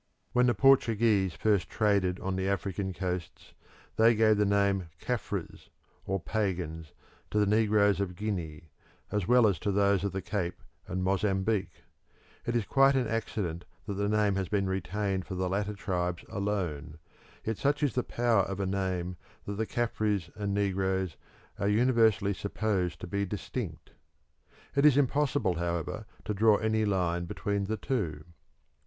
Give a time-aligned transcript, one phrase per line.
[0.31, 3.53] When the Portuguese first traded on the African coasts
[3.97, 5.69] they gave the name Caffres
[6.05, 6.91] (or pagans)
[7.29, 8.71] to the negroes of Guinea,
[9.11, 11.83] as well as to those of the Cape and Mozambique.
[12.47, 16.25] It is quite an accident that the name has been retained for the latter tribes
[16.29, 16.97] alone,
[17.45, 21.15] yet such is the power of a name that the Caffres and negroes
[21.59, 23.91] are universally supposed to be distinct.
[24.75, 28.25] It is impossible, however, to draw any line between the two.